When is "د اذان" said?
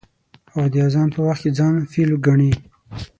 0.73-1.07